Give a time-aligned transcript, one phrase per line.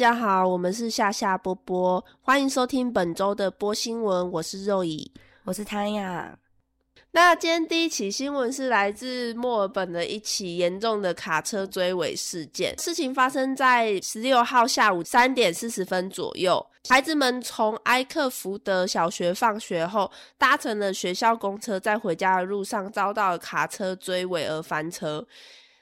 [0.00, 4.32] 大家好，我们是夏夏波波，欢迎收听本周的波新闻。
[4.32, 5.12] 我是肉乙，
[5.44, 6.38] 我是汤雅。
[7.10, 12.74] 那今天第一起新闻是来自墨尔本的一起严重的卡车追尾事件。
[12.78, 25.26] 事情发生在十六号下午三点四十分左右，孩子们从埃克福德小学放学后，搭乘了学校公车，在回家的路上遭到卡车追尾而翻车。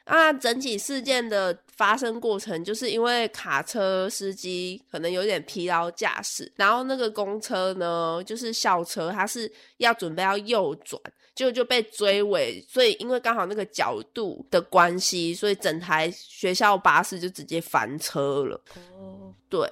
[0.07, 11.01] 那，整体事件的发生过程，就是因为卡车司机可能有点疲劳驾驶，然后那个公车呢，就是校车，它是要准备要右转，
[11.37, 18.61] 就就被追尾，所以因为刚好那个角度的关系，所以整台学校巴士就直接翻车了。
[18.99, 19.67] 哦，对。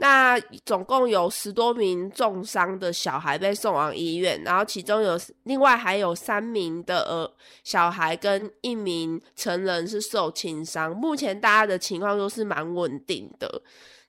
[0.00, 7.30] 那总共有十多名重伤的小孩被送往医院，然后其中有另外还有三名的呃
[7.64, 13.62] 小孩跟一名成人是受轻伤，目前大家的情况都是蛮稳定的。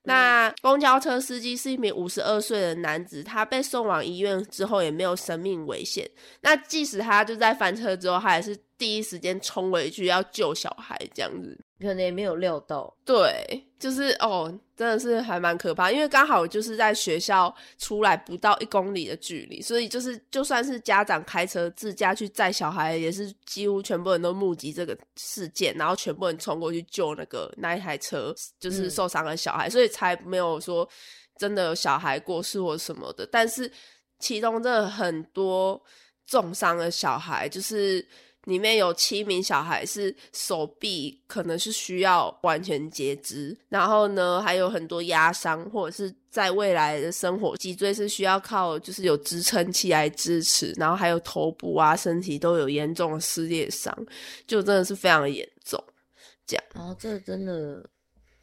[0.03, 6.09] 那公交车司机是一名五十二岁的男子，他被送往医院之后也没有生命危险。
[6.41, 11.59] 那即使他就在翻车之后，他也是第一时间冲回去要救小孩，这样子。
[11.79, 30.87] 可能也没有料到，对，就是哦，真的是还蛮可怕，因为刚好就是在学校出来不到一公里的距离，所以就是就算是家长开车自驾去载小孩，也是几乎全部人都目击这个事件，然后全部人冲过去救那个那一台车，就是受伤的小孩，所以才没有说
[31.37, 33.25] 真的有小孩过世或什么的。
[33.31, 33.71] 但是
[34.19, 35.81] 其中真的很多
[36.27, 38.05] 重伤的小孩，就是。
[38.49, 53.95] 里面有七名小孩是手臂可能是需要完全截肢，然后呢还有很多压伤，或者是在未来的生活脊椎是需要靠就是有支撑器来支持，然后还有头部啊身体都有严重的撕裂伤，
[54.45, 55.81] 就真的是非常严重。
[56.45, 57.89] 这样，然后这真的，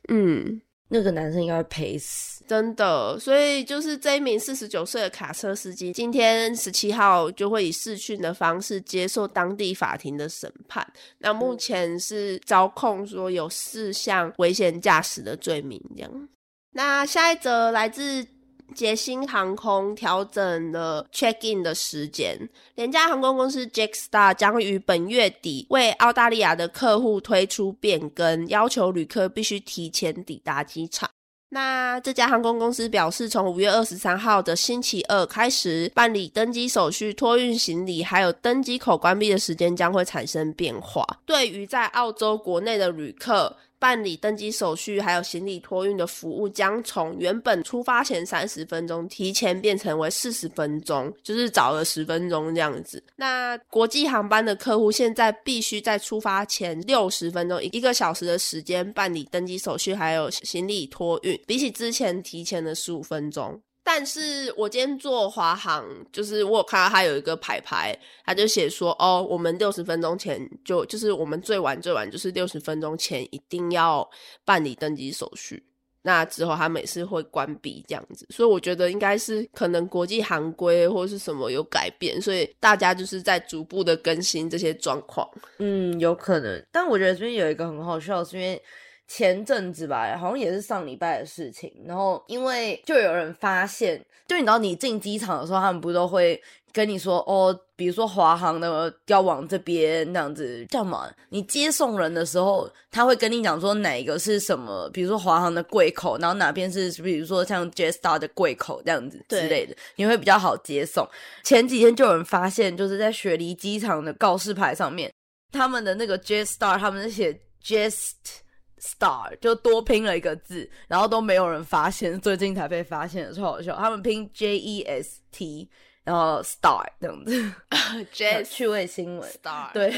[0.08, 0.62] 嗯。
[0.88, 3.18] 那个男生应该会赔死，真的。
[3.18, 10.86] 所以就是这一名四十九岁的卡车司机，今天十七号就会以视讯的方式接受当地法庭的审判。
[11.18, 15.82] 那目前是遭控说有四项危险驾驶的罪名。
[15.96, 16.28] 这样，
[16.72, 18.26] 那下一则来自。
[18.74, 31.08] 捷星航空调整了 check in 的时间，廉价航空公司 Jetstar 将于本月底为澳大利亚的客户推出变更，要求旅客必须提前抵达机场。
[31.50, 41.06] 那这家航空公司表示，从五月二十三号的星期二开始办理登机手续、托运行李，还有登机口关闭的时间将会产生变化。
[41.24, 53.02] 对于在澳洲国内的旅客，办理登机手续还有行李托运的服务将从原本出发前三十分钟提前变成为四十分钟，就是早了十分钟这样子。
[53.16, 63.60] 那国际航班的客户现在必须在出发前六十分钟一个小时的时间办理登机手续还有行李托运，比起之前提前了十五分钟。
[63.88, 74.10] 但是我今天做华航，就是我有看到他有一个牌牌，他就写说，哦，我们六十分钟前就就是我们最晚最晚就是六十分钟前一定要
[74.44, 75.62] 办理登机手续，
[76.02, 85.30] 那之后他每次会关闭这样子，所以我觉得应该是可能国际航规或是什么有改变，所以大家就是在逐步的更新这些状况。
[85.58, 88.60] 嗯，有可能，但我觉得这边有一个很好笑，是因为。
[89.06, 91.72] 前阵子吧，好像也是上礼拜的事情。
[91.86, 96.40] 然后因为就有人发现，就你知道，你进机场的时候，他们不都会
[96.72, 101.10] 跟你说哦，比如说华航的要往这边那样子，叫什么？
[101.28, 104.90] 你接送人的时候，他会跟你讲说哪一个是什么？
[104.92, 111.08] 比如说华航的柜口，然后哪边是比如说像 Jetstar 的柜口这样子之类的，你会比较好接送。
[111.44, 115.12] 前几天就有人发现，就是在雪梨机场的告示牌上面，
[115.52, 118.42] 他们的那个 Jetstar，他们是写 Just。
[118.78, 123.74] Star 就多拼了一个字，然后都没有人发现，最近才被发现的，超好笑。
[123.74, 125.70] 他们拼 J E S T，
[126.04, 127.52] 然后 Star 这样子，
[128.12, 129.88] J 趣味新闻 Star 对，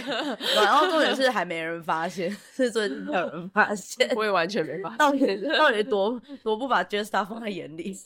[0.55, 7.97] 然后重点是还没人发现，是最近有人发现，我也完全没发现，到底到底多多不把 J Star 放在眼里，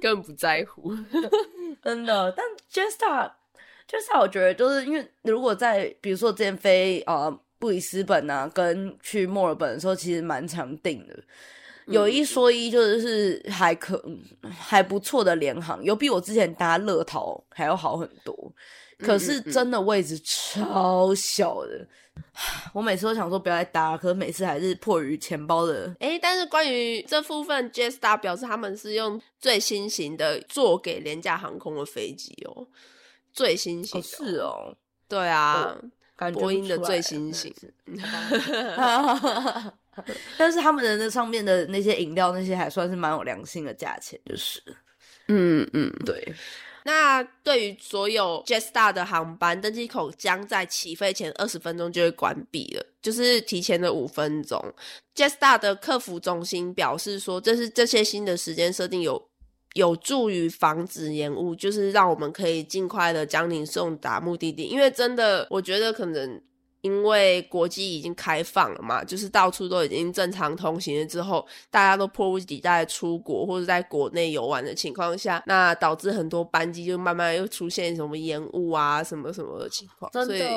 [0.00, 0.94] 根本不在乎，
[1.82, 2.32] 真的。
[2.36, 3.32] 但 J Star
[3.88, 7.36] J Star 我觉得就是因为如果在比如说之前飞啊。
[7.60, 11.16] 布里斯本啊，跟去墨尔本的时候，其实蛮常订的。
[11.86, 14.02] 有一说一，就是还可
[14.48, 18.52] 还不错的联航，有比我之前搭乐淘还要好很多。
[18.98, 21.86] 可是真的位置超小的，
[22.72, 25.94] 我每次都想说不要再搭，可是每次还是迫于钱包的。
[26.00, 32.66] 哎，但是关于这部分，Jetstar 表示他们是用最新型的做给廉价航空的飞机哦，
[33.32, 34.76] 最新型是哦，
[35.08, 35.76] 对啊。
[36.20, 37.50] 感觉波音的最新型
[40.36, 44.62] 但是他们的那上面的那些饮料那些还算是蛮有良心的价钱，就是
[45.28, 45.90] 嗯嗯。
[46.04, 46.34] 对，
[46.84, 54.62] 那对于所有 Jetstar 的航班，登机口将在起飞前二十分钟就会关闭了，就是提前的五分钟。
[55.14, 59.29] Jetstar 的客服中心表示说，这是这些新的时间设定有
[59.74, 64.64] 有助于防止延误，就是让我们可以尽快的将您送达目的地。
[64.64, 66.40] 因为真的，我觉得可能。
[66.82, 80.10] 因为国际已经开放了嘛，就是到处都已经正常通行了之后，大家都迫不及待出国或者在国内游玩的情况下，那导致很多班机就慢慢又出现什么延误啊、什么什么的情况。
[80.10, 80.56] 所以真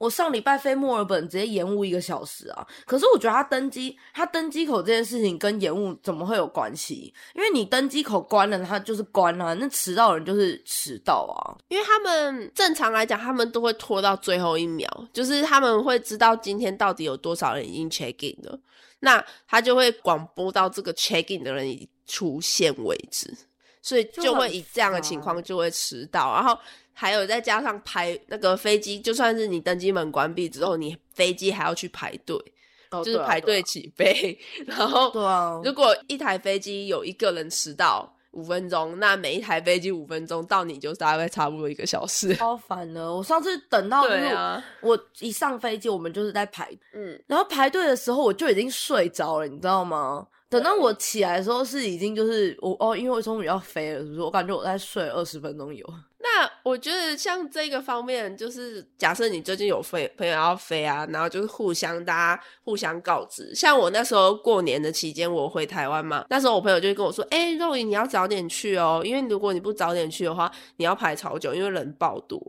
[0.00, 2.66] 我上礼拜飞墨尔本，直接延误一个小时啊！
[2.86, 7.12] 可是我觉得他登机，他登机口这件事情跟延误怎么会有关系？
[7.34, 11.36] 因为你登机口关了，他就是关了、那迟到人就是迟到啊。
[11.68, 18.58] 因为他们正常来讲，他们都会拖到最后一秒，就是他们会知道今天到底有多少人已经 check in 了，
[19.00, 23.30] 那他就会广播到这个 check in 的人已出现为止，
[23.82, 26.58] 所以就会以这样的情况就会迟到，然后。
[27.00, 32.36] 还有再加上排那个飞机，就算是你登机门关闭之后，你飞机还要去排队，
[32.90, 34.38] 哦就是排队起飞。
[34.68, 42.34] 然后，对啊，如果一台飞机有一个人迟到五分钟，那每一台飞机五分钟到你就大概差不多一个小时。
[42.34, 43.10] 超 烦的。
[43.10, 50.26] 我上次等到就是对啊，我一上飞机，我们就是在排，嗯，然后排队的时候我就已经睡着了，你知道吗？
[50.50, 54.20] 等到我起来的时候是已经就是我哦，因为我终于要飞了，是不是？
[54.20, 55.86] 我感觉我在睡二十分钟有。
[56.22, 63.54] 那我觉得像这个方面，就是假设你最近有飞朋友要飞啊，然后就是互相大家互相告知。
[63.54, 72.40] 像我那时候过年的期间，我回台湾嘛，那时候我朋友就跟我说：“哎、肉姨你要早点去哦，因为如果你不早点去的话，你要排超久，因为人爆多。”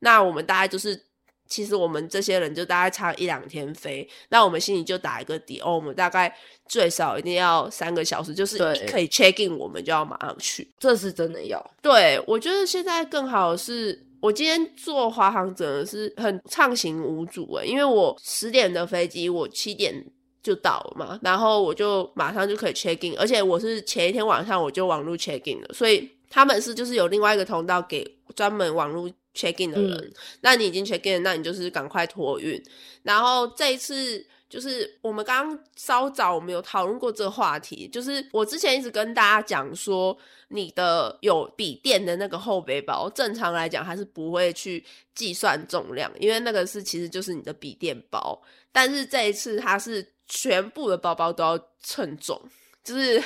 [0.00, 1.09] 那我们大概就是。
[1.50, 6.34] 其实我们这些人就大概差一两天飞，那我们心里就打一个底哦，我们大概
[6.66, 8.56] 最少一定要三个小时，就是
[8.88, 10.70] 可以 check in，我们就要马上去。
[10.78, 19.92] 这是真的要，对，我觉得现在更好的是，我今天坐华航真的是很畅行无阻诶，因为我十点的飞机，我七点
[20.40, 28.06] 就到了嘛，然后我就马上就可以 check in，而且我是前一天晚上我就网络 check in 了，所以他们是就是有另外一个通道给
[28.36, 29.10] 专门网络
[29.40, 32.62] check in 的人，嗯那你已经 check in，那你就是赶快托运，
[33.02, 34.26] 然后这一次。
[34.50, 44.84] 就是我们刚刚稍早我们有讨论过这个话题，就是我之前一直跟大家讲说，你的有笔电的那个后背包，正常来讲它是不会去
[45.14, 48.42] 计算重量，因为那个是其实就是你的笔电包。
[48.72, 52.36] 但是这一次它是全部的包包都要称重，
[52.82, 53.22] 就是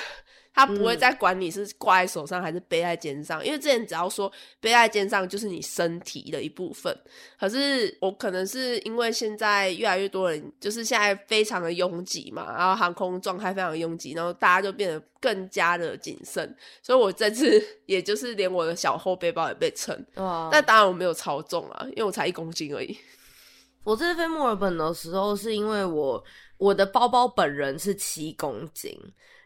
[0.54, 4.30] 它不会嗯再管你是挂在手上还是背在肩上，因为之前只要说
[4.60, 6.96] 背在肩上就是你身体的一部分。
[7.38, 19.92] 可是我可能是因为现在越来越多人，就是现在非常的拥挤嘛，然后航空状态非常的拥挤，然后大家就变得更加的谨慎，所以我这次 也就是连我的小后背包也被称。
[20.14, 22.96] 哇那当然我没有超重啊，因为我才一公斤而已。
[23.82, 26.24] 我这次飞墨尔本的时候，是因为我
[26.56, 28.98] 我的包包本人是七公斤，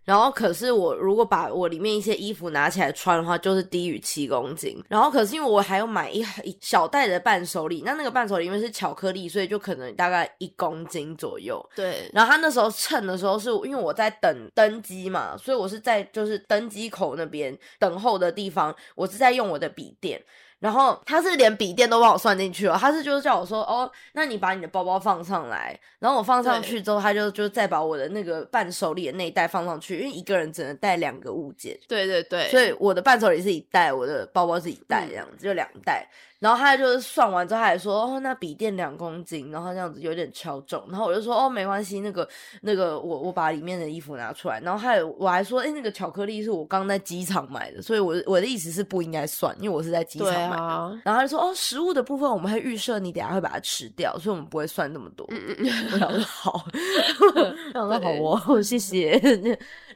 [0.09, 4.83] 然后可是我如果把我里面一些衣服拿起来穿的话，就是低于七公斤。
[4.88, 11.62] 然后可是因为我还有买一一小袋的伴手礼，那那个伴手礼因为是巧克力，所以就可能大概一公斤左右。
[11.77, 20.25] 对，然后他那时候称的时候，是因为我在等登机嘛，所以我是在就是登机口那边等候的地方，我是在用我的笔电。
[20.61, 35.09] 然后他是连笔电都帮我算进去了，他是就是叫我说哦，那你把你的包包放上来，然后我放上去之后，他就就再把我的那个伴手礼的那一袋放上去，因为一个人只能带两个物件，对对对，所以我的伴手礼是一袋，我的包包是一袋，嗯。
[35.09, 36.09] 这样子、就两袋。
[36.38, 40.83] 然后他就是算完之后，他还说哦，那笔电两公斤，然后这样子有点超重。
[40.88, 42.28] 然后我就说哦，没关系，那个
[42.61, 44.61] 那个我我把里面的衣服拿出来。
[44.61, 50.62] 然后还有我还说，哎，那个巧克力是我刚在机场买的，所以我我的意思是不应该算，因为我是在机场对买的。
[50.62, 55.26] 啊，然后他就说哦，食物的部分我们会预设你等下会把它吃掉，所以我们不会算那么多。
[55.30, 56.64] 嗯嗯嗯， 我想说好，
[57.35, 57.42] 我
[57.73, 59.18] 想说好哦， 谢谢，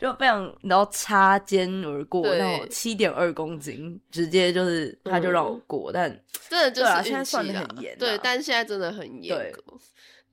[0.03, 6.11] 就非常然后擦肩而过，对那种七点二公斤，直接就是他就让我过，但
[6.51, 9.63] 真的就对啊是现在算的很严啊对，但是现在真的很严对格。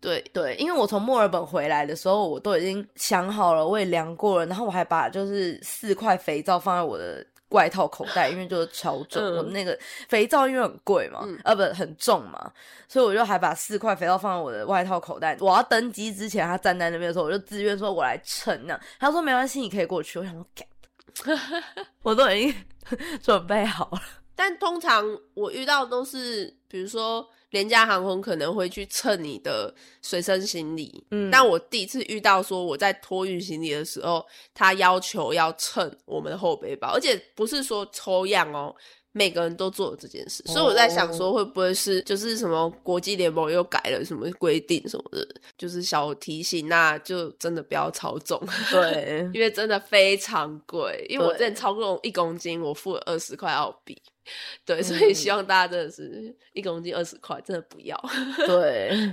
[0.01, 7.25] 对，对，因为我从墨尔本回来的时候，我都已经想好了，我也量过了，然后我还把就是四块肥皂放在我的。
[7.50, 9.77] 外套口袋，因为就是超重，嗯我那个
[10.08, 12.51] 肥皂因为很贵嘛，嗯啊不很重嘛，
[12.88, 15.38] 所以我就还把四块肥皂放在我的外套口袋。
[15.39, 18.79] 我要登机之前，他站在那边的时候，我就自愿说我来称那样。
[19.00, 20.20] 他说没关系，你可以过去。
[20.20, 20.65] 我想说，干
[22.03, 22.56] 我都已经
[23.22, 24.01] 准备好了。
[24.36, 25.03] 但通常
[25.34, 38.75] 我遇到都是比如说廉价航空可能会去称你的随身行李，嗯但我第一次遇到说我在托运行李的时候，他要求要称我们的后背包，而且不是说抽样哦。
[39.11, 48.39] 每个人都做了这件事，所以我在想说，会不会是就是什么国际联盟又改了什么规定什么的，就是小提醒，那就真的不要超重。
[48.71, 53.99] 对， 因为真的非常贵，因为我之前超重一公斤，我付了二十块澳币。
[54.63, 57.99] 对，所嗯以希望大家真的是一公斤二十块，真的不要。
[58.45, 59.11] 对，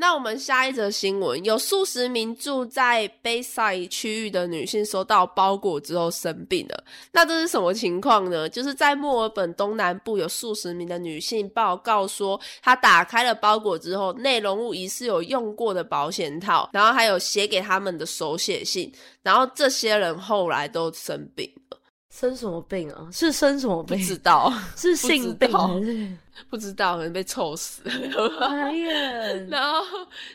[0.00, 6.84] 那我们下一则新闻，有数十名住在 Bayside 区域的女性收到包裹之后生病了。
[7.12, 8.48] 那这是什么情况呢？
[8.48, 18.90] 就是在墨尔本东南部有数十名的女性报告说，她打开了包裹之后，内容物疑似有用过的保险套，然后还有写给他们的手写信，
[19.22, 21.76] 然后这些人后来都生病了，
[22.10, 23.06] 生什么病啊？
[23.12, 24.04] 是生什么病不？
[24.04, 26.08] 知道，是性病还是？
[26.48, 27.90] 不知道，可能被臭死了。
[29.50, 29.84] 然后，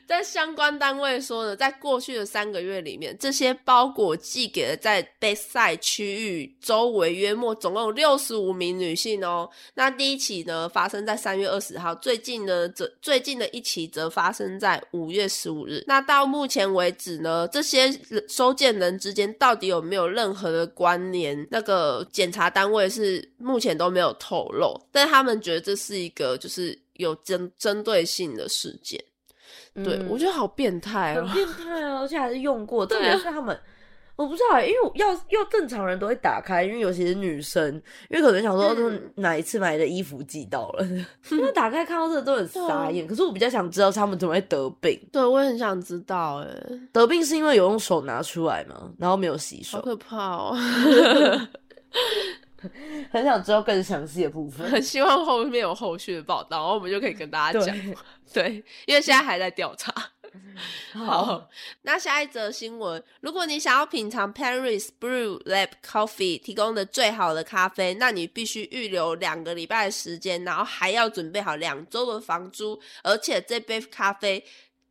[0.06, 9.50] 在相关单位说呢，在过去的三个月里面，这些包裹寄给了在被塞区域周围约莫总共有六十五名女性哦。
[9.74, 15.84] 那第一起呢发生在三月二十号，最近呢则最近的一起则发生在五月十五日。
[15.88, 17.92] 那到目前为止呢，这些
[18.28, 21.48] 收件人之间到底有没有任何的关联？
[21.52, 29.04] 那个检查单位是目前都没有透露，但他们觉得这是一个就是有针针对性的事件。
[29.76, 31.34] 对、嗯我觉得好变态哦很。
[31.34, 33.58] 变 态啊，而且还是用过，特别是他们。
[34.16, 37.70] 我不知道欸，因为要要正常人都会打开，因为尤其是女生，
[38.10, 40.88] 因为可能想说，嗯就是哪一次买的衣服寄到了，
[41.32, 42.50] 因为打开看到这个都很啊
[42.86, 43.06] 傻眼。
[43.06, 48.90] 可是我比较想知道他们怎么会得病，对，我也很想知道，哎，得病是因为有用手拿出来吗？
[48.98, 50.58] 然后没有洗手，好可怕哦！
[53.12, 54.70] 很想知道更详细的部分。
[54.70, 57.78] 很 希望后面有后续的报道，然后我们就可以跟大家讲。
[58.34, 59.94] 对，因为现在还在调查。
[60.92, 61.50] 好，好，
[61.84, 74.44] 那下一则新闻，如果你想要品尝 Paris Brew Lab Coffee 提供的最好的咖啡，那你必须预留两个礼拜的时间，然后还要准备好两周的房租，而且这杯咖啡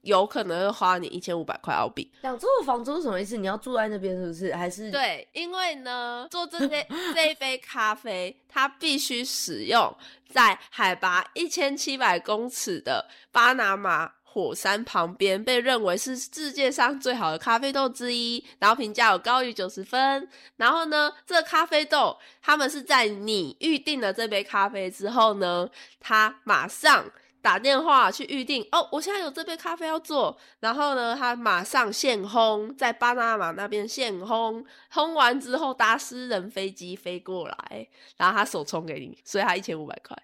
[0.04, 2.10] 有可能会花你一千五百块澳币。
[2.20, 3.36] 两周的房租是什么意思？
[3.36, 4.54] 你要住在那边是不是？
[4.54, 4.90] 还是？
[4.90, 9.94] 对，因为呢，做这杯这一杯咖啡，它必须使用
[10.30, 20.28] 在海拔一千七百公尺的巴拿马火山旁边，被认为是世界上最好的咖啡豆之一，然后评价有高于九十分。
[20.56, 25.68] 然后呢，这个咖啡豆，他们是在你预定了这杯咖啡之后呢，
[25.98, 27.04] 它马上。
[27.44, 37.86] 打电话去预定哦，我现在有这杯咖啡要做，然后呢，他马上现烘，在巴拿马那边现烘，烘完之后搭私人飞机飞过来，
[38.16, 40.16] 然后他手冲给你，所以他一千五百块，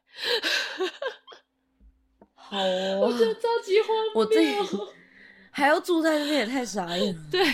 [2.34, 4.56] 好哦，超级荒我自己
[5.50, 7.20] 还要住在那边，也太傻眼了。
[7.30, 7.44] 对，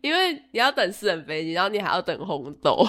[0.00, 2.84] 因为你要等私人飞机，然后你还要等红豆，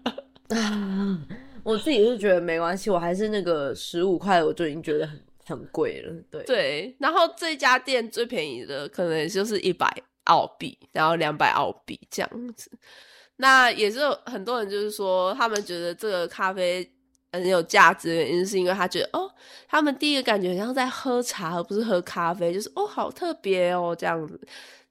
[0.48, 1.18] 啊，
[1.62, 6.12] 我自己是觉得没关系，我还是那个十五块，我就已经觉得很很贵了。
[6.30, 9.86] 对，对，然后这家店最便宜的可能也就是一百
[10.24, 12.70] 澳币，然后两百澳币这样子。
[13.36, 16.88] 那也是很多人就是说，他们觉得这个咖啡
[17.32, 19.28] 很有价值的原因，是因为他觉得哦，
[19.66, 24.40] 他们第一个感觉很像在喝茶，而不是喝咖啡，就是哦，好特别哦这样子。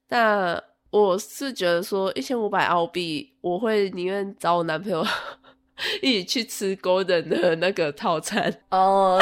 [0.08, 5.04] 那我是觉得说，一千五百澳币，我会宁愿找我男朋友
[6.02, 9.18] 一起去吃 Golden 的那个套餐，哦，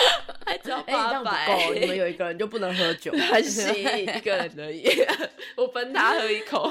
[0.46, 4.88] 还只要八百、够，你们有一个人就不能喝酒， 还行，一个人而已，
[5.56, 6.70] 我分他喝一口。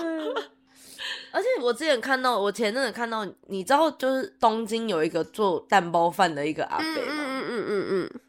[1.32, 7.24] 而且我之前看到，我前阵子看到，你知道，就是东京有一个做蛋包饭的一个阿伯嗯吗？
[7.28, 8.20] 嗯嗯嗯嗯。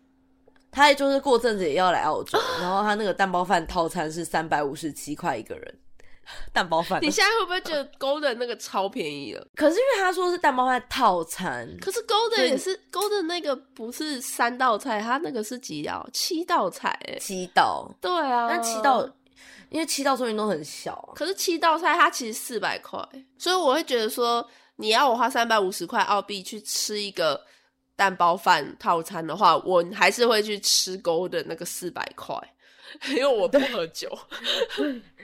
[0.70, 5.74] 他就是过阵子也要来澳洲，然后他那个蛋包饭套餐是三百五十七块一个人，
[6.52, 7.04] 蛋包饭嗯，。
[7.04, 9.46] 你现在会不会觉得 Golden 那个超便宜了？
[9.56, 16.08] 可是因为他说是蛋包饭套餐，可是所 Golden 也是 Golden 那个不是三道菜，它那个是几道？
[16.12, 17.18] 七道菜哎。
[17.18, 19.08] 七道，对啊，但七道，
[19.70, 21.14] 因为七道说明都很小啊。
[21.14, 22.98] 可是七道菜它其实四百块，
[23.38, 27.40] 所以我会觉得说，你要我花三百五十块澳币去吃一个
[27.96, 32.36] 蛋包饭套餐的话，我还是会去吃 Golden 那个四百块，
[33.10, 34.08] 因为我不喝酒。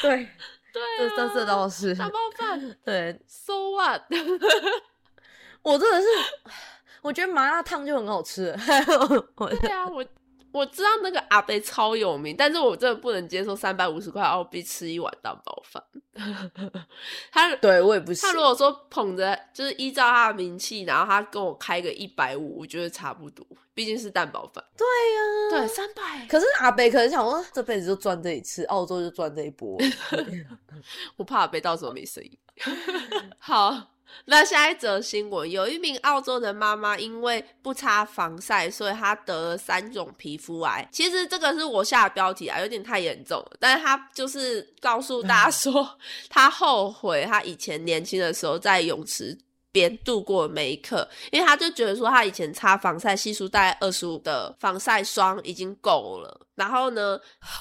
[0.00, 0.28] 对，
[0.72, 3.20] 对这这这倒是大包饭对。
[3.26, 4.02] ，So what？
[5.62, 6.06] 我真的是，
[7.02, 8.54] 我觉得麻辣烫就很好吃。
[9.60, 10.04] 对啊，我
[10.52, 15.82] 我知道那个阿贝超有名，但是我真的不能接受三百五十块澳币吃一碗蛋包饭。
[17.32, 18.20] 他对我也不是。
[18.20, 24.62] 他如果说捧着，就是依照他的名气，然后他跟我开个一百五，我觉得差不多，毕竟是蛋包饭。
[24.76, 24.86] 对
[25.56, 26.26] 呀，对，三百。
[26.26, 29.78] 可是阿贝可能想说，这辈子就赚这一次，澳洲就赚这一波。
[31.16, 32.38] 我怕阿贝到时候没生意。
[33.38, 33.91] 好。
[34.26, 40.88] 那下一则新闻，有一名澳洲的妈妈因为不擦防晒，所以她得了三种皮肤癌。
[40.92, 43.52] 其实这个是我下的标题啊，有点太严重了。
[43.58, 49.36] 但是她就是告诉大家说，她后悔她以前年轻的时候在泳池
[49.72, 56.40] 边度过每一刻，因为她就觉得说，她以前擦防晒系数大概二十五的防晒霜已经够了。
[56.54, 57.18] 然后呢，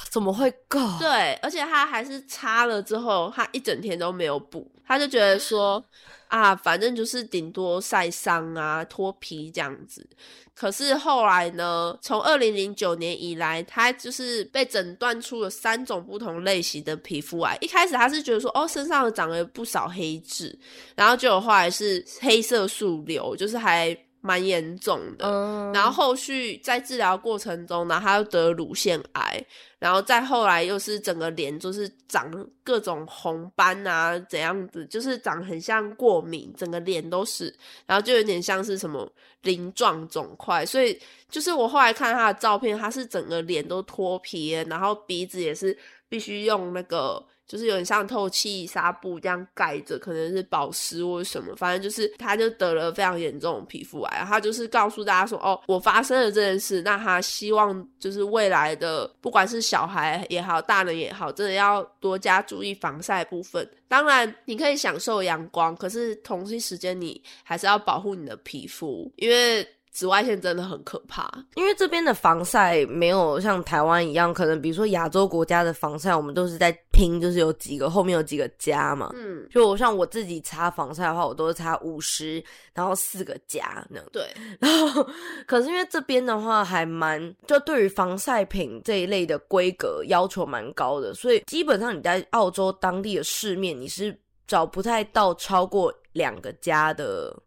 [0.09, 0.79] 怎么会够？
[0.99, 5.83] 对，而且她还是擦了之后，她一整天都没有补，她就觉得说。
[6.31, 10.07] 啊，反正就是顶多晒伤啊、脱皮这样子。
[10.55, 17.57] 可是后来呢，从二零零九年以来，他就是被诊断出了三种不同类型的皮肤癌。
[17.59, 20.57] 一开始他是觉得说，哦，身上长了不少黑痣，
[20.95, 23.97] 然后就有后来是黑色素瘤，就是还。
[24.21, 25.25] 蛮严重的，
[25.73, 29.43] 然后后续在治疗过程中然后，他又得乳腺癌，
[29.79, 32.31] 然后再后来又是整个脸就是长
[32.63, 37.53] 各种红斑啊，怎样子，就是长很像过敏，整个脸都是，
[37.85, 39.11] 然后就有点像是什么
[39.41, 40.99] 鳞状肿块，所以
[41.29, 47.25] 就是我后来看他的照片，他是整个脸都脱皮，然后鼻子也是必须用那个。
[47.51, 54.23] 就是有点像透气纱布这样盖着，可能是保湿或者什么，反正就是他就得了非常严重的皮肤癌。
[54.25, 63.69] 他就是告诉大家说：“哦，我发生了这件事，那他希望就是未来的不管是小孩也好，大人也好，真的要多加注意防晒部分。
[63.89, 79.11] 当然，你可以享受阳光，可是同一时间你还是要保护你的皮肤，因为。”紫外线真的很可怕，因为这边的防晒没有像台湾一样，可能比如说亚洲国家的防晒，我们都是在拼，就是有几个后面有几个加嘛。
[79.13, 82.41] 嗯，就像我自己擦防晒的话，我都是擦五十，
[82.73, 84.05] 然后四个加那样。
[84.13, 85.05] 对， 然后
[85.45, 97.37] 可是因为这边的话还蛮，就对于防晒品这一类的规格要求蛮高的，所以基本上你在澳洲当地的市面，你是找不太到超过两个加的。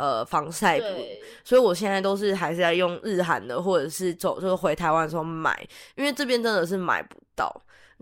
[0.00, 0.88] 呃，防晒品，
[1.44, 5.62] 所以我现在都是还是在用日韩的，或者是走就是回台湾的时候买，
[5.94, 7.54] 因为这边真的是买不到。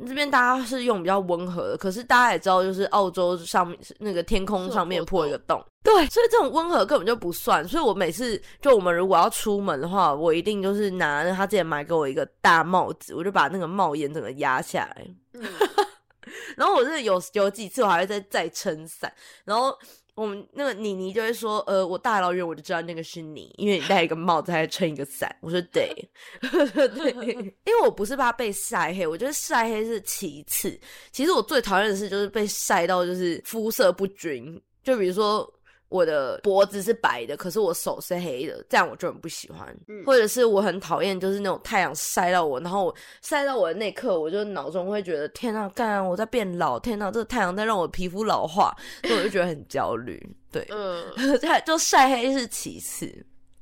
[0.06, 7.66] 这边大家是用比较温和的，可是大家也知道，就是澳洲上面那个天空上面破一个洞，对，所以这种温和根本就不算。
[7.66, 15.04] 所以我每次就我们如果要出门的话，我一定就是拿他之前买给我一个大帽子，我就把那个帽檐整个压下来。
[16.56, 19.12] 然后我是有有几次我还会再再撑伞，
[19.44, 19.76] 然后。
[20.20, 25.34] 我们那个妮妮就会说，呃，我大老远我就知道那个是你，因为你戴一个帽子还撑一个伞。
[25.40, 25.90] 我说对，
[26.42, 27.12] 对，
[27.64, 30.78] 因为我不是怕被晒黑，我觉得晒黑是其次。
[31.12, 35.48] 其实我最讨厌的事就是被晒到就是肤色不均，就比如说。
[35.88, 39.74] 我的脖子是白的，可是我手是黑的，这样我就很不喜欢。
[40.04, 50.20] 或者是我很讨厌，就是那种太阳晒到我，然后晒到我的那刻，我就脑中会觉得天呐，干我在变老，天呐，这个太阳在让我皮肤老化，所以我就觉得很焦虑。
[50.52, 51.04] 对，嗯，
[51.64, 53.10] 就晒黑是其次，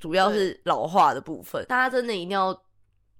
[0.01, 2.57] 主要是老化的部分，大家真的一定要。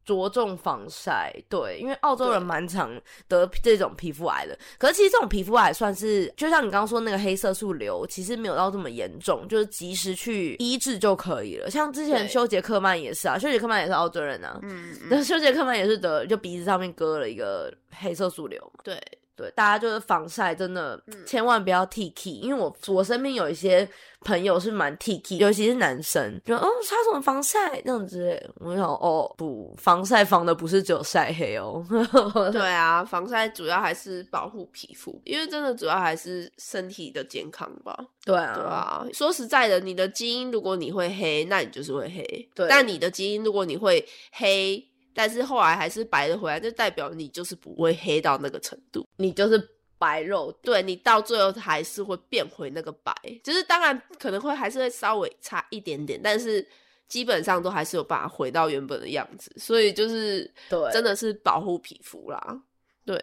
[0.07, 2.90] 着重防晒，对，因为澳洲人蛮常
[3.29, 4.57] 得这种皮肤癌的。
[4.79, 11.71] 可是其实这种皮肤癌算是，就像你刚刚说那个黑色素瘤，其实没有到这么严重，就是及时去医治就可以了。
[11.71, 18.97] 像之前修杰克曼也是啊，修杰克曼也是澳洲人啊，嗯，那 修杰克曼也是得，就鼻子上面割了一个黑色素瘤嘛，对。
[19.37, 23.87] 对，大家就是防晒，真的千万不要 T K，因为我我身边有一些
[24.22, 31.85] 朋友是蛮 T K，尤其是男生，就哦擦什么防晒这样子，我想哦不，防晒防的不是只有晒黑哦。
[32.51, 37.94] 对啊，防晒主要还是保护皮肤，因为真的主要还是身体的健康吧。
[38.25, 42.49] 对啊，对啊，说实在的，你的基因如果你会黑，那你就是会黑。
[42.55, 44.83] 对，但你的基因如果你会黑。
[45.16, 49.59] 但是后来还是白的回来，就代表你就是不会黑到那个程度，你就是
[49.96, 50.52] 白肉。
[50.62, 56.64] 对你到最后还是会变回那个白，就是当然可能会还是会稍微差一点点，但是
[57.09, 59.50] 基本上都还是有办法回到原本的样子。
[59.57, 62.62] 所以就是对，真的是保护皮肤啦。
[63.07, 63.18] 对，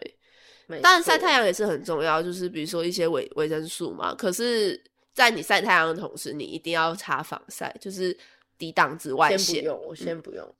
[0.81, 4.15] 当然晒太阳也是很重要，就是比如说一些维维生素嘛。
[4.15, 8.17] 可是，在你晒太阳的同时，你一定要擦防晒，就是。
[8.57, 10.55] 抵挡紫外线，先不用，我先不用。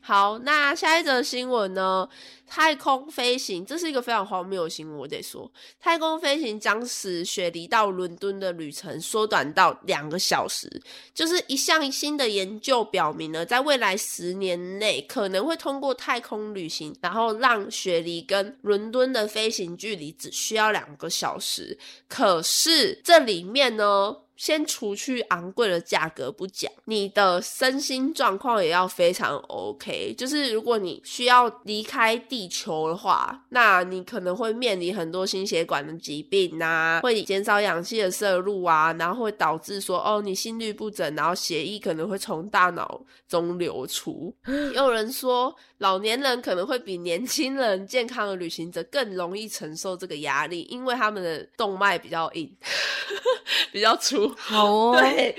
[0.00, 2.06] 好好，那下一则新闻呢？
[2.46, 10.70] 太空飞行，这是一个非常荒谬的新闻，我得说，太空飞行将使雪梨到伦敦的旅程缩短到两个小时。
[11.14, 21.78] 就是一项新的研究表明呢，在未来十年内可能会通过太空旅行，然后让雪梨跟伦敦的飞行距离只需要两个小时。
[22.06, 24.18] 可是这里面呢？
[24.36, 30.14] 先除去昂贵的价格不讲，你的身心状况也要非常 OK。
[30.18, 44.34] 就是如果你需要离开地球的话，那你可能会面临很多心血管的疾病啊，会减少氧气的摄入啊，然后会导致说哦你心律不整，然后血液可能会从大脑中流出。
[44.46, 52.50] 也有人说老年人可能会比年轻人健康的旅行者更容易承受这个压力，因为他们的动脉比较硬，
[53.70, 54.26] 比较粗。
[54.38, 55.36] 好哦，对，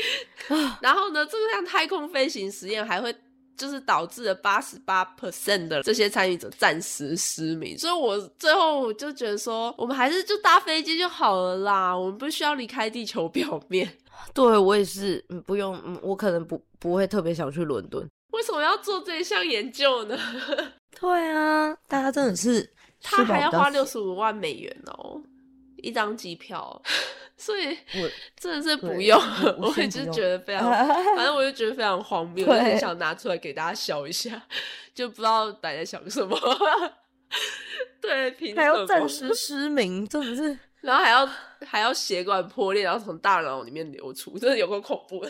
[0.81, 3.11] 然后呢，这个像太空飞行实验还会
[3.57, 13.91] 就是导致了八十八 percent 的这些参与者暂时失明，所以我最后我就觉得说，我们还是就搭飞机就好了啦，我们不需要离开地球表面。
[14.31, 18.07] 对我也是，嗯，不用，嗯，我可能不不会特别想去伦敦。
[18.35, 20.17] 为什么要做这一项研究呢？
[20.99, 22.69] 对啊，大家真的是，
[23.01, 25.21] 他还要花六十五万美元哦，
[25.77, 26.81] 一张机票。
[27.37, 29.19] 所以，我真的是不用，
[29.59, 34.41] 我 也就觉得非常，反正我就觉得非常荒谬，很想拿出来给大家笑一下，
[34.95, 36.39] 就不知道大家想什么。
[38.01, 41.29] 对，还要暂时失明，真的是，然后还要
[41.65, 45.29] 还要血管破裂，然后从大脑里面流出，真的有个恐怖的。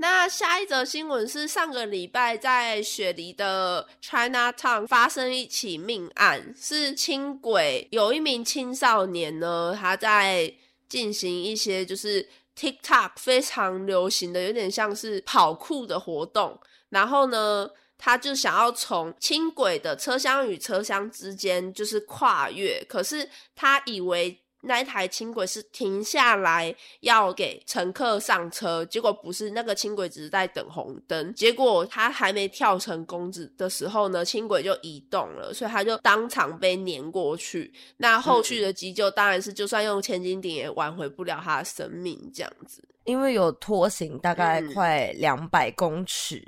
[0.00, 10.52] 那下一则新闻是上个礼拜在雪梨的 China Town 发生一起命案，是轻轨有一名青少年呢，他在。
[10.90, 16.58] 进行一些就是 TikTok 非常流行的，有点像是跑酷的活动。
[16.88, 24.36] 然后呢，他就想要从轻轨的车厢与车厢之间就是跨越，可是他以为。
[24.62, 31.32] 那一台轻轨是停下来要给乘客上车，结果不是，那个轻轨只是在等红灯。
[31.34, 37.72] 结果他还没跳成功子的时候呢，轻轨就移动了，所以他就当场被碾过去。
[37.96, 42.82] 那后续的急救当然是，就算用千斤顶也挽回不了他的生命，这样子。
[43.04, 46.46] 因为有拖行大概快两百公尺。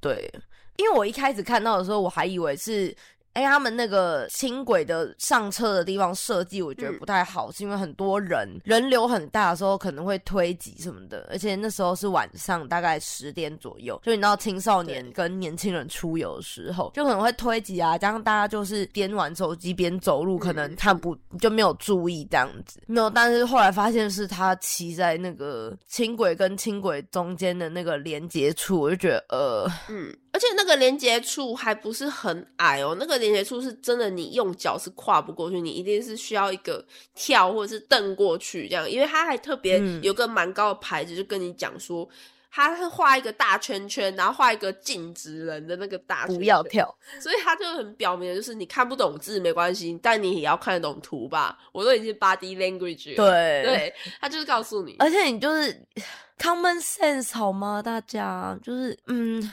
[0.00, 0.28] 对，
[0.76, 2.94] 因为我一开始看到的时候，我还以为是。
[3.36, 23.10] 哎，他们那个轻轨的上车的地方设计，我觉得不太好，是因为很多人人流很大的时候可能会推挤什么的，而且那时候是晚上大概十点左右，就你知道青少年跟年轻人出游的时候，就可能会推挤啊，加上大家就是边玩手机边走路，可能看不就没有注意这样子，没有。
[23.10, 30.16] 但是后来发现是他骑在那个轻轨跟轻轨中间的那个连接处，我就觉得呃，嗯。
[30.32, 36.84] 而且那个连接处还不是很矮哦，那个连接处是真的，你用脚是跨不过去，你一定是需要一个
[37.14, 38.90] 跳或者是蹬过去这样。
[38.90, 42.08] 因为他还特别有个蛮高的牌子，就跟你讲说，
[42.50, 46.92] 他是画一个大圈圈，然后画一个禁止人的那个大，不要跳。
[47.20, 51.58] 所以他就很表明的就是，你看不懂字没关系，但你也要看得懂图吧。
[51.72, 55.86] 我都已经 body language 了，对对，他就是告诉你，而且你就是
[56.38, 57.82] common sense 好吗？
[57.82, 59.52] 大家就是嗯。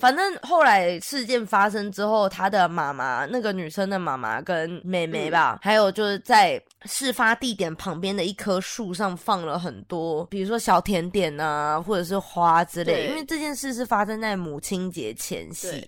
[0.00, 13.08] 反正后来事件发生之后，他的妈妈，那个女生的妈妈跟妹妹吧，还有就是在事发地点旁边的一棵树上放了很多，比如说小甜点啊，或者是花之类。
[13.08, 15.86] 因为这件事是发生在母亲节前夕。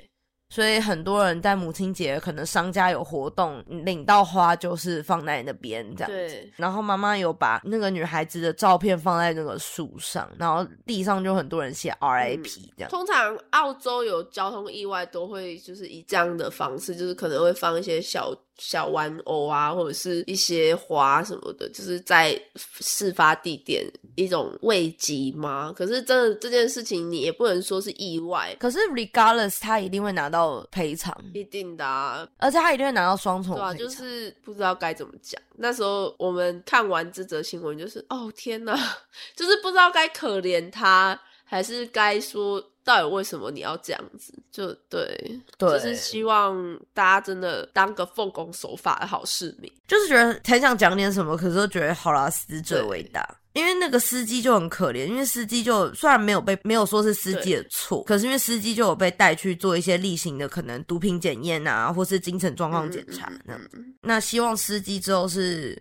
[0.52, 6.50] 所以很多人在母亲节，可能商家有活动，领到花就是放在那边这样子。
[6.56, 12.90] 然后妈妈有把那个女孩子的照片放在那个树上，然后地上就很多人写 RIP 这样。
[12.90, 18.30] 通常澳洲有交通意外都会就是以这样的方式，就是可能会放一些小。
[18.58, 22.40] 小玩偶啊，或者是一些花什么的，就是在
[22.80, 23.84] 事发地点
[24.14, 25.72] 一种慰藉吗？
[25.76, 28.54] 可是真的这件事情，你也不能说是意外。
[28.60, 33.78] 可是 regardless，他一定会拿到赔偿，一定的，啊，而且他一定会拿到双重赔偿。
[33.78, 35.40] 就是不知道该怎么讲。
[35.56, 38.74] 那时候我们看完这则新闻，就是哦天哪，
[39.34, 42.62] 就是不知道该可怜他，还是该说。
[42.84, 44.32] 到底为什么你要这样子？
[44.50, 49.72] 就对，就是希望大家真的当个奉公守法的好市民。
[49.86, 53.36] 就是觉得很想讲点什么，可是都觉得好啦，死者为大。
[53.52, 63.62] 因为那个司机就很可怜，因为司机就虽然没有被没有说是司机的错，可是因为司机就有被带去做一些例行的可能毒品检验啊，或是精神状况检查那样。
[64.00, 65.80] 那希望司机之后是。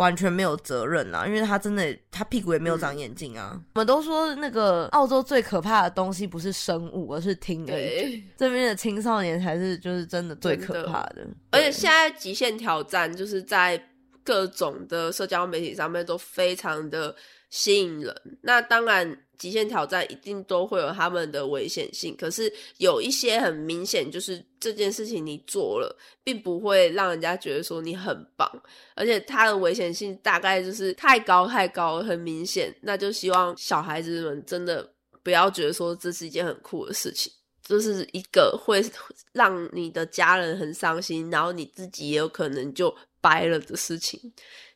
[0.00, 3.60] 完全没有责任啊，因为他真的他屁股也没有长眼睛啊。
[3.74, 8.24] 我们都说那个澳洲最可怕的东西不是生物，而是听而已。
[8.38, 11.26] 这边的青少年才是就是真的最可怕的。
[11.50, 13.78] 而且现在极限挑战就是在
[14.24, 17.14] 各种的社交媒体上面都非常的
[17.50, 18.14] 吸引人。
[18.40, 19.18] 那当然。
[19.40, 28.46] 极限挑战一定都会有他们的危险性，可是有一些很明显，就是这件事情你做了，并不会让人家觉得说你很棒，
[28.94, 32.70] 而且它的危险性大概就是太高太高，很明显。
[32.82, 34.86] 那就希望小孩子们真的
[35.22, 37.32] 不要觉得说这是一件很酷的事情，
[37.64, 38.84] 这是一个会
[39.32, 44.20] 让你的家人很伤心，然后你自己也有可能就掰了的事情。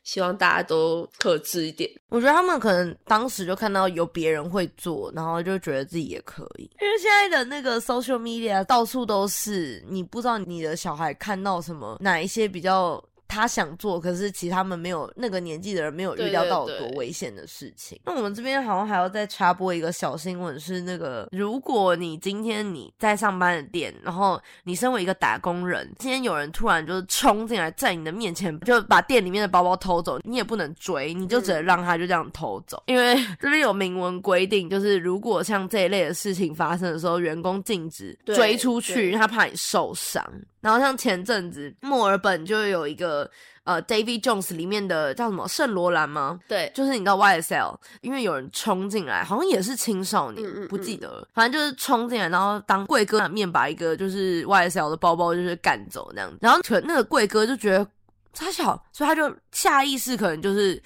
[0.05, 1.89] 希望大家都克制一点。
[2.07, 6.63] 我觉得他们可能当时就看到有别人会做，然后就觉得自己也可以。
[6.79, 13.03] 因为现在的那个 social media 到处都是，你不知道你的小孩看到什么，哪一些比较。
[13.27, 17.99] 他想做，可是其他们没有那个年纪的人没有预料到有多危险的事情。
[18.05, 40.23] 那我们这边好像还要再插播一个小新闻，是那个如果你今天你在上班的店，然后你身为一个打工人，今天有人突然就是冲进来在你的面前就把店里面的包包偷走，你也不能追，你就只能让他就这样偷走，因为这边有明文规定，就是如果像这一类的事情发生的时候，员工禁止追出去，因为他怕你受伤。
[40.65, 43.29] 然后像前阵子墨尔本就有一个
[43.65, 46.39] 呃，David Jones 里面的叫什么圣罗兰吗？
[46.47, 57.87] 对，就是你知道 YSL，因为有人冲进来，好像也是青少年，不记得了，反正就是冲进来，然后当贵哥面把一个就是 YSL 的包包就是赶走那样子，然后可那个贵哥就觉得
[58.33, 60.81] 他小，所以他就下意识可能就是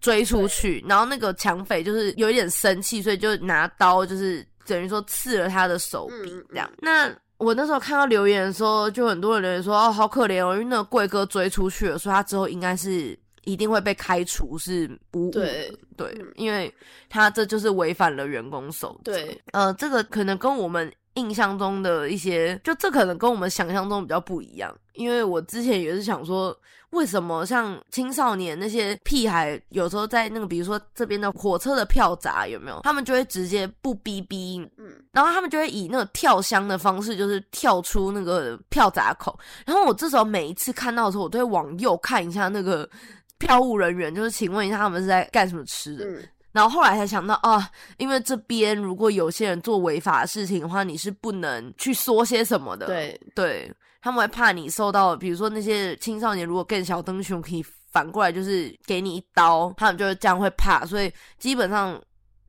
[0.00, 7.14] 追出去，然后那个抢匪就是有一点生气，所以就拿刀就是等于说刺了他的手臂这样，那。
[7.44, 15.30] 我那时候看到留言的时候，就很多人留言说：“哦，好可怜哦，因为那个贵哥追出去了，所以他之后应该是一定会被开除，是不？
[15.30, 16.72] 对对，因为
[17.10, 19.12] 他这就是违反了员工守则。
[19.12, 24.74] 对，呃，这个可能跟我们印象中的一些，就这可能跟我们想象中比较不一样。
[24.92, 26.56] 因为我之前也是想说。”
[26.94, 32.78] 为什么像青少年那些屁孩，有时候在那个，比如说这边的火车的票闸有没有？
[32.84, 39.36] 他们就会直接不逼逼，嗯，然后他们就会以那个跳箱的方式，就是跳出那个票闸口。
[39.66, 42.88] 然后我这时候每一次看到的时候，我都会往右看一下那个
[43.38, 46.04] 票务人员，就是请问一下他们是在干什么吃的。
[46.54, 52.86] 然后后来才想到啊，因为这边如果有些人做违法事情的话，你是不能去说些什么的。
[52.86, 53.70] 对对。
[54.00, 61.98] 他们会怕你受到，比如说那些青少年如果更小灯熊可以反过来就是给你一刀，他们就是这样会怕，所以基本上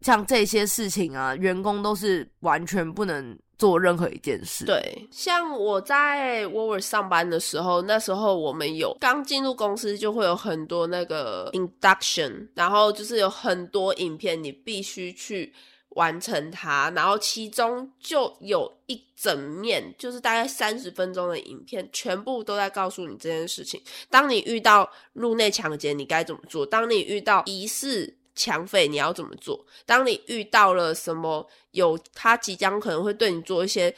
[0.05, 4.63] 像这些事情啊，员工都是完全不能做任何一件事。
[4.63, 15.51] 对，像我在 w o r 上班的时候，那时候我们有刚进入公司就会有很多那个 induction，然后就是有很多影片你必须去。
[15.95, 23.81] 完成它，然后其中就有一整面，就是大概三十分钟的影片，全部都在告诉你这件事情。
[24.09, 26.65] 当你遇到入内抢劫，你该怎么做？
[26.65, 29.65] 当你遇到疑似抢匪，你要怎么做？
[29.85, 33.95] 当你遇到了什么有他即将可能会对你做一些。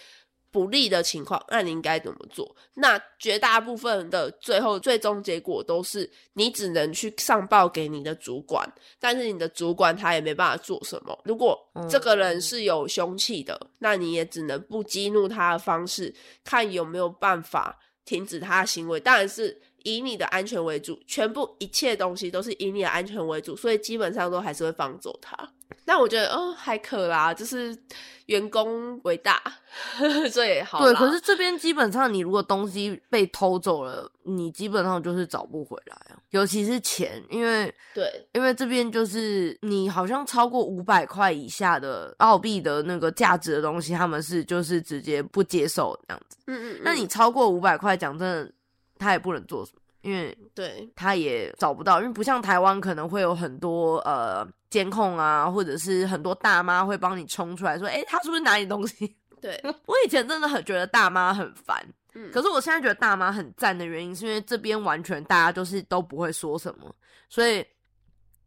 [0.50, 2.56] 不利的情况，那你应该怎么做？
[2.76, 11.16] 那绝大部分的最后最终结果都是你只能去上报给你的主管，但是你的主管他也没办法做什么。
[11.26, 11.60] 如果
[11.92, 19.00] 这个人是有凶器的，那你也只能不激怒他的方式，看有没有办法停止他的行为。
[19.00, 25.38] 当然是以你的安全为主，全部一切东西都是以你的安全为主，所以基本上都还是会放走他。
[25.86, 27.78] 那我觉得哦还可啦，就是
[28.26, 29.42] 员工为大，
[30.34, 30.80] 这也好。
[30.80, 46.38] 对，可是这边基本上你如果东西被偷走了，你基本上就是找不回来啊，尤其是钱，因为对，因为这边就是你好像超过五百块以下的澳币的那个价值的东西，他们是就是直接不接受这样子。
[46.48, 46.82] 嗯嗯。
[46.84, 48.52] 那你超过五百块，讲真的，
[48.98, 49.82] 他也不能做什么。
[50.02, 59.16] 因为对他也找不到，因为不像台湾可能会有很多呃监控啊，或者是很多大妈会帮你冲出来说，哎，他是不是拿你东西？
[59.42, 66.96] 对我以前真的很觉得大妈很烦，嗯，可是我现在觉得大妈很赞的原因，是因为这边完全大家就是都不会说什么，
[67.30, 67.66] 所以。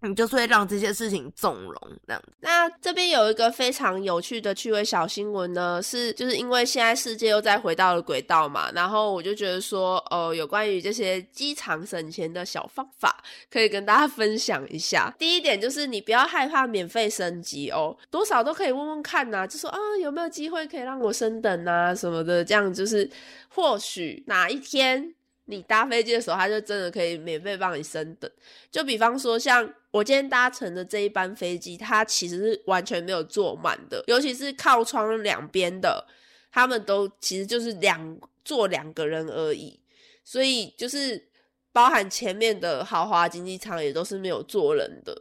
[0.02, 1.74] 你就是会让这些事情纵容
[2.06, 2.22] 这样。
[2.40, 15.14] 那这边有一个非常有趣的趣味小新闻呢，是就是因为现在世界又再回到了轨道嘛，然后我就觉得说，呃，有关于这些机场省钱的小方法，可以跟大家分享一下。
[15.18, 23.08] 第一点就是你不要害怕免费升级哦，多少都可以问问看呐，就说啊有没有机会可以让我升等啊什么的，这样就是
[23.48, 25.14] 或许哪一天。
[25.50, 28.30] 你搭飞机的时候，他就真的可以免费帮你升等。
[28.70, 36.06] 就比方说，像我今天搭乘的这一班飞机，它其实是完全没有坐满的，尤其是靠窗两边的，
[36.52, 39.78] 他们都其实就是两坐两个人而已，
[40.24, 41.28] 所以就是
[41.72, 45.20] 包含前面的豪华经济舱也都是没有坐人的。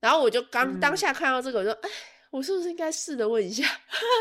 [0.00, 1.90] 然后我就刚当下看到这个，我就哎。
[2.30, 3.64] 我是不是应该试着问一下？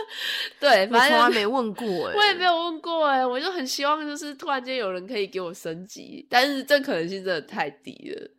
[0.59, 8.29] 对，我从来没问过哎，我也没有问过哎，我就很希望就是突然间有人可以给我升级，但是这可能性真的太低了。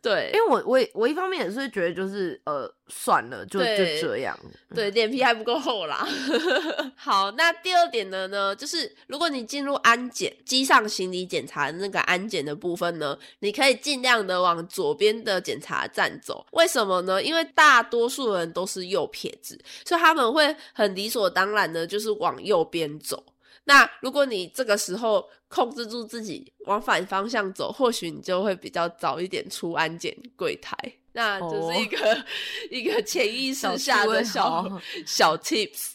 [0.00, 3.66] 对，因为我我我一方面也是觉得就是呃算了就就
[4.00, 4.38] 这样，
[4.74, 6.06] 对，脸皮还不够厚啦。
[6.96, 16.46] 好，那第二点呢呢，就是如果你进入安检机上行李检查那个安检的部分呢，你可以尽量的往左边的检查站走。
[16.52, 17.22] 为什么呢？
[17.22, 23.24] 因为大多数人都是右撇子，所以他们会很理所当然的就是往右边走。
[23.68, 30.74] 那如果你这个时候控制住自己往反方向走，或许你就会比较早一点出安检柜台。
[31.12, 32.24] 那就是一个
[32.70, 35.94] 一个潜意识下的小小 tips。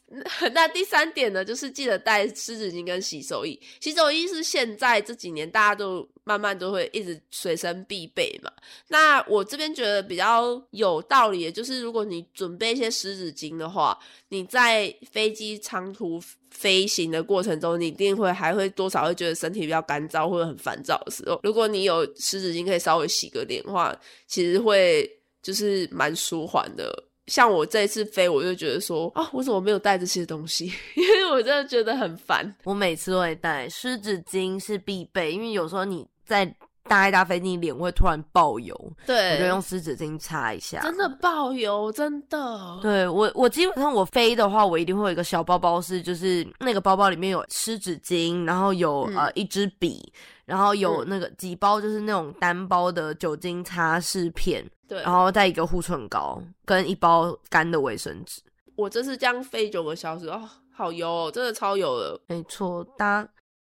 [0.53, 3.57] 那第三点呢，就是记得带湿纸巾跟洗手液。
[3.79, 8.51] 洗手液是现在这几年大家都慢慢都会一直随身必备嘛。
[8.89, 16.21] 那我这边觉得比较有道理的就是，如果你准备一些湿纸巾的话，你在飞机长途
[16.53, 23.93] 飞行的过程中，你一定会还会多少会觉得身体比较干燥或者很烦躁的时候，如果你有湿纸巾可以稍微洗个脸的话，
[24.27, 25.09] 其实会。
[25.43, 30.71] 就是蛮舒缓的，像我这一次飞，我就觉得说啊，我怎么没有带这些东西？
[30.95, 32.55] 因为我真的觉得很烦。
[32.63, 36.45] 我每次都会带湿纸巾是必备，因为有时候你在
[36.89, 40.81] 搭一搭飞机，脸会突然爆油，对，我就用湿纸巾擦一下。
[40.81, 42.79] 真的爆油，真的。
[42.81, 50.11] 对我，我基本上我飞的话，我一定会有一个小包包，是就是那个包包里面有湿纸巾，然后有呃一支笔。
[50.45, 58.41] 然后有那个几包，就是那种单包的酒精擦拭片，对，然后再一个护唇膏跟一包干的卫生纸。
[58.75, 60.41] 我这次这样飞九个小时哦，
[60.73, 62.19] 好油哦，真的超油的。
[62.27, 63.25] 没错，搭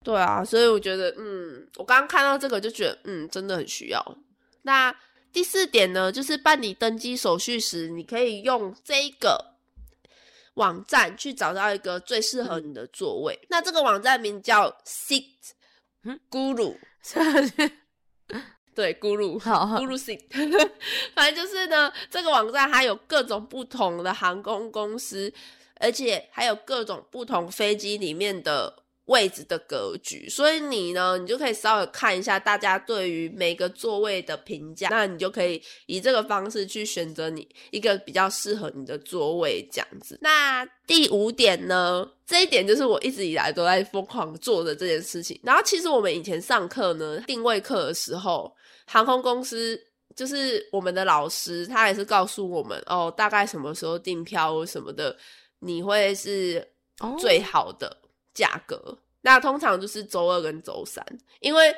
[0.05, 4.17] 对啊，所以我觉得，嗯，我刚刚看到这个就觉得，嗯，真的很需要。
[4.61, 4.95] 那
[5.33, 9.55] 第四点呢，就是办理登机手续时，你可以用这个
[10.53, 13.39] 网站去找到一个最适合你的座位。
[13.49, 15.23] 那这个网站名叫 Seat。
[16.29, 16.77] 咕噜
[18.75, 20.21] 对， 咕噜，咕噜 Seat
[21.15, 25.33] 反正就是呢，这个网站还有各种不同的航空公司，
[25.79, 28.84] 而且还有各种不同飞机里面的。
[29.05, 40.17] 位置的格局，所以你呢，你就可以稍微看一下大家对于每个座位的评价，那你就可以以这个方式去选择你一个比较适合你的座位这样子。
[40.21, 45.39] 那第五点呢，这一点就是我一直以来都在疯狂做的这件事情。
[45.43, 48.51] 然后其实我们以前上课呢，定位课的时候，
[48.87, 49.79] 航空公司
[50.15, 55.15] 就是我们的老师，他也是告诉我们哦，大概什么时候订票什么的，
[55.59, 56.67] 你会是
[57.19, 57.95] 最好的。
[58.35, 61.03] 价格那通常就是周二跟周三，
[61.39, 61.75] 因为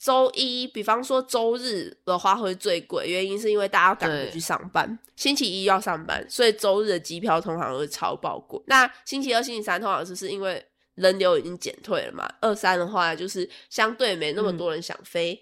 [0.00, 8.60] 周一，比方说周日的话会最贵，原因是因为大家赶着去上班，星期一要上班，所以周日的机票通常会超爆贵。
[8.66, 15.40] 那星期二、星期三通常就是因为人流已经减退了嘛，二三的话就是相对没那么多人想飞，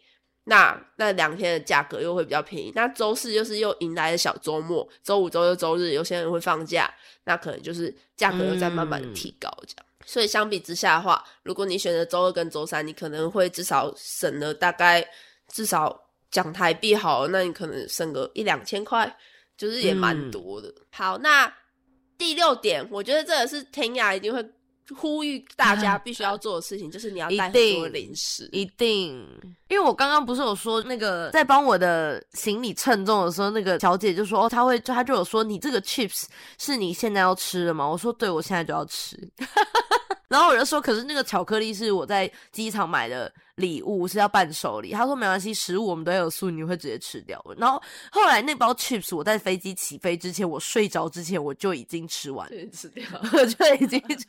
[0.48, 2.70] 那那两天的价格又会比较便宜。
[2.72, 6.88] 那周四就是又迎来了小周末，周五、周六、周日有些人会放假，
[7.24, 9.86] 那可能就是价格又在慢慢提高这样。
[10.04, 15.04] 所以相比之下的话，如果你选择周二跟周三，你可能会至少省了大概
[15.48, 19.16] 至少讲台币好，那你可能省个一两千块，
[19.56, 20.72] 就是也蛮多的。
[20.92, 21.52] 好，那
[22.16, 24.48] 第六点，我觉得这个是天涯一定会
[24.94, 29.26] 呼吁大家 必须要做的事情，就是你要带很多零食，一定。
[29.68, 36.24] 因为我刚刚不是有说那个在帮我的行李称重的时候，那个小姐就说哦，她会，她就有说你这个 chips
[36.58, 37.86] 是你现在要吃的吗？
[37.88, 39.16] 我说对，我现在就要吃。
[40.28, 44.90] 然后我就说，可是那个巧克力是我在机场买的礼物，是要伴手礼。
[44.90, 47.40] 他说没关系，食物我们都有素，你会直接吃掉。
[47.56, 54.26] 然后后来那包 chips 我在飞机起飞之前，我睡着之前我就已经吃完，吃掉， 我就已经吃。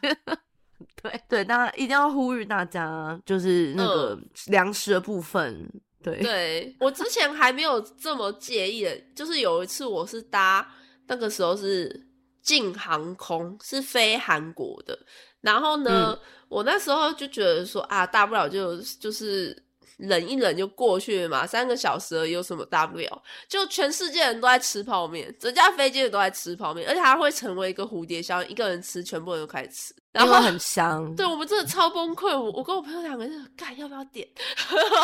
[1.01, 5.69] 对 对，大家一定要呼吁大家，就是那个粮食的部分。
[6.03, 10.67] 对，对我之前还没有这么介意的，就是有一次我是搭
[11.07, 12.07] 那个时候是
[12.41, 14.97] 进航空，是飞韩国的。
[15.41, 19.55] 然后呢，我那时候就觉得说啊，大不了就就是
[19.97, 23.23] 忍一忍就过去嘛，三个小时而已，有什么大不了？
[23.47, 31.11] 就全世界人都在吃泡面，整架飞机人都在吃泡面，而且它会成为一个蝴蝶效应，一个人吃，全部人都开始吃，然后很香。
[31.15, 32.27] 对我们真的超崩溃。
[32.27, 34.27] 我我跟我朋友两个人干要不要点？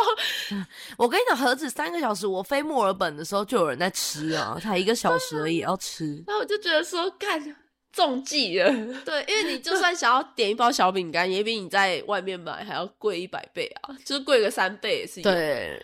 [0.97, 6.21] 我跟你讲，何止三个小时，我飞墨尔本的时候就有人在吃啊，才一个小时而已，也要吃。
[6.27, 7.55] 然后我就觉得说干。
[7.93, 8.73] 中计了，
[9.05, 15.21] 对，因为你就算想要点一包小饼干，也比你在外面买还要贵一百倍啊，就是贵个三倍也是。
[15.21, 15.79] 对，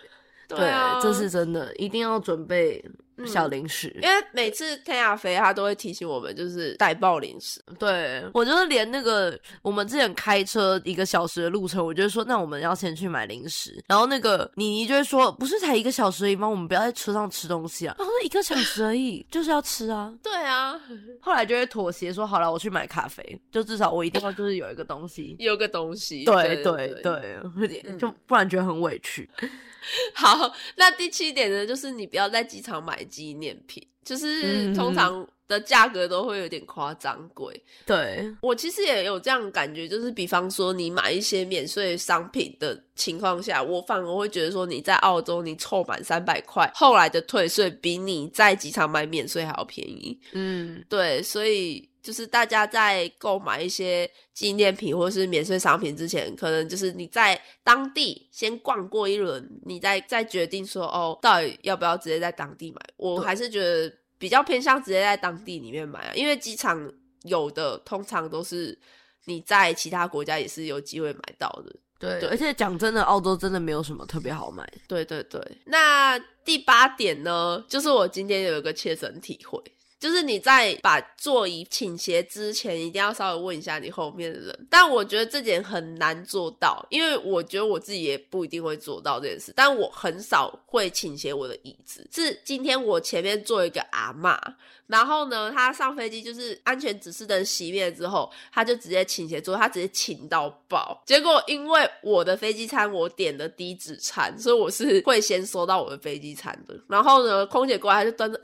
[0.48, 2.84] 对啊，这是真的，一定要准备。
[3.26, 7.60] 小零食，因为每次天亚飞他都会提醒我们，就是带爆零食。
[7.78, 13.82] 对我就是连那个我们之前开车一个小时的路程，我就说那我们要先去买零食。
[13.86, 16.48] 然后那个妮妮就会说，不是才一个小时而已吗？
[16.48, 17.94] 我们不要在车上吃东西啊。
[17.98, 20.12] 然后说一个小时而已， 就是要吃啊。
[20.22, 20.78] 对啊，
[21.20, 26.24] 后来就会妥协说好了，我去买咖啡，就至少我一定要就是有一个东西，有个东西。
[26.24, 29.28] 对对对，就不然觉得很委屈。
[30.14, 37.60] 好，那第七点呢，就是你不要在机场买纪念品，就是通常的价格都会有点夸张贵。
[37.84, 50.18] 对我其实也有这样感觉，就是比方说你买一些免税商品的情况下，我反而会觉得说你在澳洲你凑满三百块，后来的退税比你在机场买免税还要便宜。
[50.32, 51.89] 嗯，对，所以。
[52.02, 62.80] 就是大家在购买一些纪念品或是免税商品之前，可能就是你在当地先逛过一轮，你再再决定说哦，到底要不要直接在当地买？
[62.96, 66.92] 我还是觉得比较偏向直接在当地里面买啊，因为机场
[67.22, 68.78] 有的通常都是
[69.26, 71.76] 你在其他国家也是有机会买到的。
[71.98, 74.66] 对，而且讲真的，澳洲真的没有什么特别好买。
[74.88, 79.62] 对对对，那第八点呢，就是我今天有一个切身体会。
[80.00, 84.66] 就是你在把座椅倾斜之前，一定要稍微问一下你后面的人。
[84.70, 89.52] 但我觉得这点很难做到，因为我觉得我自己也不一定会做到这件事。
[89.54, 92.08] 但我很少会倾斜我的椅子。
[92.10, 94.40] 是今天我前面坐一个阿妈，
[94.86, 101.02] 然后呢，她上飞机就是安全指示灯熄灭之后，她就直接倾斜坐，她直接倾到爆。
[101.04, 106.74] 结果因为我的飞机餐我点的低脂餐，所以我是会先收到我的飞机餐的。
[106.88, 108.40] 然后呢，空姐过来就端着。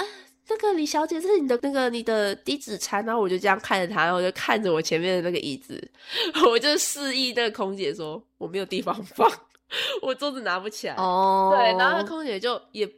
[0.49, 5.83] 那个李小姐，这是你的那个你的低脂餐，然后我就这样看着她，然后我就看着我前面的那个椅子，
[6.49, 9.31] 我就示意那个空姐说我没有地方放，
[10.03, 10.95] 我桌子拿不起来。
[10.95, 12.89] 哦，对，然后那空姐就也。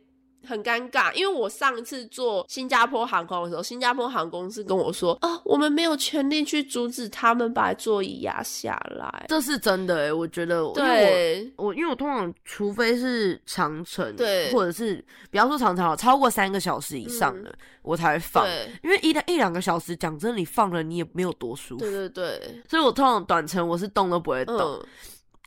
[0.48, 9.26] 很尴尬，因为我上一次坐新加坡航空的时候，新加坡航空是跟我说啊，我们没有权利去阻止他们把座椅压下来。
[9.28, 18.46] 这是真的哎，我觉得，对，我因为我通常除非是长程，对，或者是比方说长程超过三个小时以上的，我才会放。
[18.82, 21.84] 因为一两一两个小时，讲真，你放了你也没有多舒服。
[21.84, 24.82] 对对对，所以我通常短程我是动都不会动。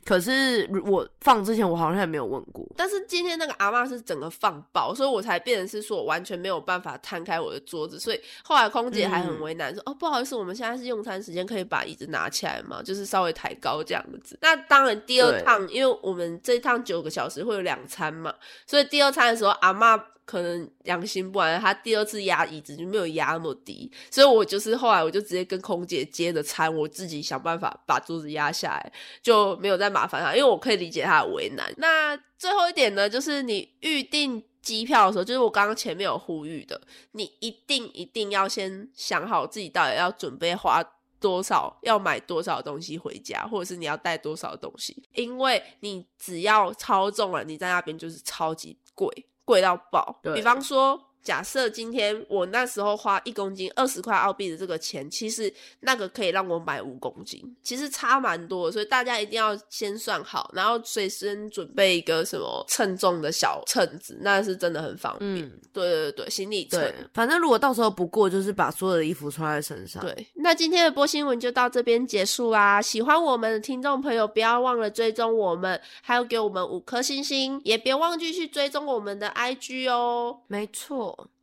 [0.04, 2.66] 可是我放之前，我好像也没有问过。
[2.76, 8.00] 但是今天那个阿妈是整个放爆，所以我才变成是说我完全没有办法摊开我的桌子。
[8.00, 12.82] 所以后来空姐还很为难，说：“哦，不好意思，我们现在是用餐时间，可以把椅子拿起来吗？
[12.82, 18.34] 就是稍微抬高这样子。”那当然，第二趟，因为我们这一趟九个小时会有两餐嘛，
[18.66, 20.04] 所以第二餐的时候，阿妈。
[20.24, 31.72] 可能良心不安，他第二次压椅子就没有压那么低，所以我就是后来我就直接跟空姐接着餐，我自己想办法把桌子压下来，就没有再麻烦他，因为我可以理解他的为难。
[31.76, 36.80] 那最后一点呢，就是你预定机票的时候，就是我刚刚前面有呼吁的，
[37.12, 40.82] 你一定一定要先想好自己到底要准备花
[41.20, 49.08] 多少，要买多少东西回家，或者是你要带多少东西，因为你只要超重了，你在那边就是超级贵。
[49.52, 51.11] 贵到爆，比方说。
[51.22, 65.50] 假设今天我那时候花一公斤二十块澳币的这个钱，其实那个可以让我买五公斤，其实差蛮多，所以大家一定要先算好，然后随身准备一个什么称重的小秤子，那是真的很方便。
[65.72, 66.92] 对对对，行李秤。
[67.14, 70.02] 反正如果到时候不过，就是把所有的衣服穿在身上。
[70.02, 72.82] 对，那今天的播新闻就到这边结束啦。
[72.82, 80.40] 喜欢我们的听众朋友，不要忘了追踪我们，还有给我们五颗星星，也别忘记去追踪我们的 IG 哦。
[80.46, 80.66] 没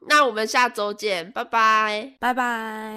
[0.08, 2.96] 那我们下周见，拜拜，拜拜。